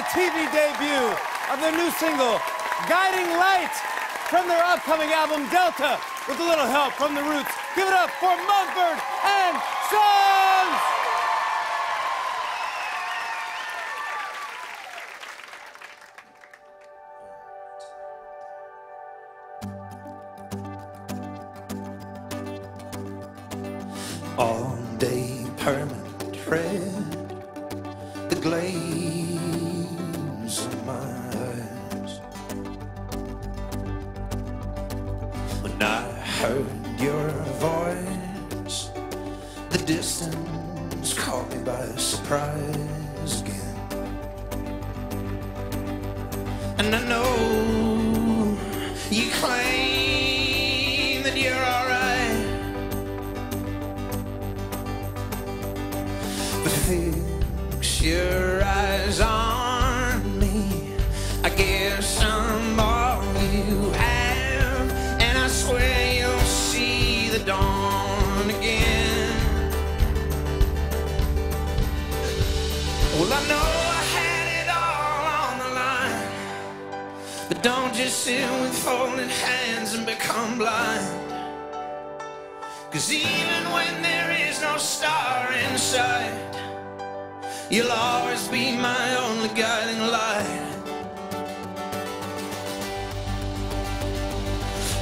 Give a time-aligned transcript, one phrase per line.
[0.00, 1.12] the TV debut
[1.52, 2.40] of their new single,
[2.88, 3.74] Guiding Light,
[4.30, 7.52] from their upcoming album, Delta, with a little help from the Roots.
[7.76, 9.60] Give it up for Mumford and
[9.90, 10.80] Sons!
[24.38, 26.80] all day permanent red
[28.30, 29.39] the glaze
[35.80, 36.02] when I
[36.40, 36.66] heard
[37.00, 38.90] your voice.
[39.70, 43.76] The distance caught me by surprise again.
[46.78, 48.58] And I know
[49.10, 52.46] you claim that you're alright.
[56.62, 58.49] But fix your eyes
[73.20, 73.68] Well, I know
[73.98, 76.28] I had it all on the line,
[77.50, 81.04] but don't just sit with folded hands and become blind.
[82.90, 86.32] Cause even when there is no star in sight,
[87.68, 90.66] you'll always be my only guiding light.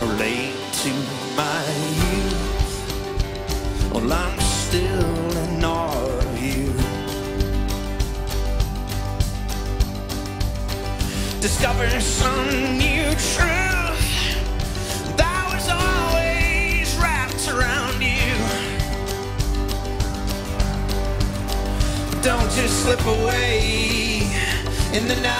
[0.03, 0.91] Relate to
[1.37, 1.65] my
[2.03, 2.53] youth,
[3.93, 5.28] well, I'm still
[11.41, 14.05] Discover some new truth
[15.17, 18.35] that was always wrapped around you.
[22.23, 24.23] Don't just slip away
[24.93, 25.39] in the night.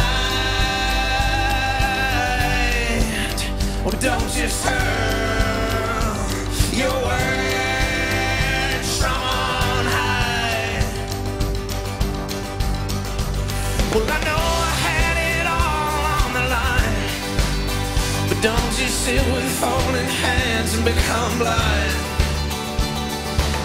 [3.85, 6.29] Or don't just hurl
[6.73, 7.28] your words
[18.41, 21.93] don't you sit with folded hands and become blind.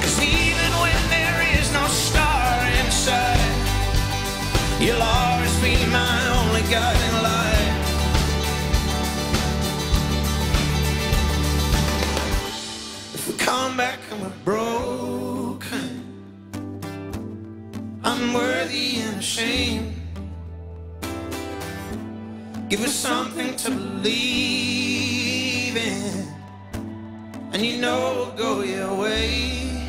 [0.01, 3.37] Cause even when there is no star inside,
[4.79, 7.79] you'll always be my only guiding light.
[13.13, 15.89] If we come back and we're broken,
[18.03, 20.02] unworthy and ashamed.
[22.73, 24.07] Give us something to believe
[25.77, 26.27] in,
[27.51, 29.87] and you know we'll go your way.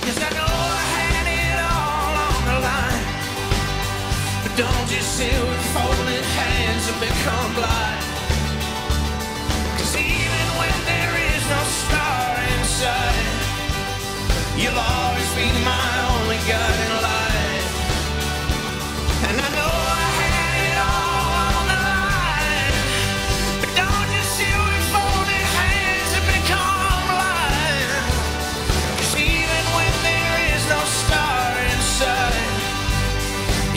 [0.00, 3.04] Cause I know I had it all on the line,
[4.44, 7.77] but don't just sit with folded hands and become blind.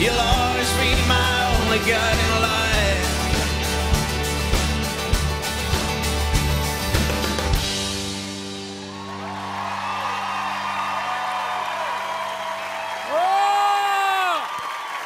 [0.02, 2.72] You'll always be my only guiding light.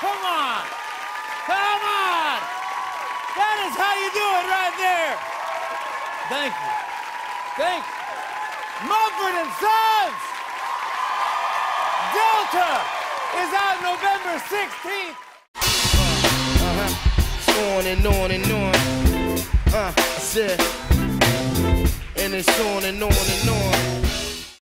[0.01, 0.65] Come on!
[1.45, 2.39] Come on!
[3.37, 5.15] That is how you do it right there!
[6.33, 6.73] Thank you.
[7.61, 8.89] Thank you.
[8.89, 10.21] Mumford and Sons!
[12.15, 12.96] Delta
[13.43, 15.17] is out November 16th.
[16.69, 16.93] Uh-huh.
[17.77, 18.75] On and on and on.
[19.75, 20.61] Uh, I said,
[22.17, 24.06] and it's on and on and on.